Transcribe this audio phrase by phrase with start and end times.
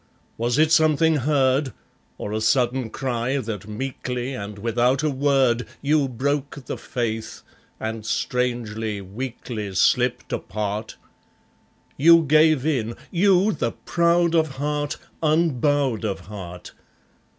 [0.35, 1.73] Was it something heard,
[2.17, 7.43] Or a sudden cry, that meekly and without a word You broke the faith,
[7.79, 10.95] and strangely, weakly, slipped apart.
[11.97, 16.71] You gave in you, the proud of heart, unbowed of heart!